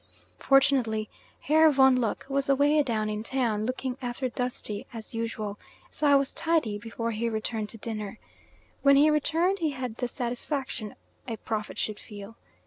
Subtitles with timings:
[0.39, 5.59] Fortunately, Herr von Lucke was away down in town, looking after duty as usual,
[5.91, 8.17] so I was tidy before he returned to dinner.
[8.81, 10.95] When he returned he had the satisfaction
[11.27, 12.35] a prophet should feel.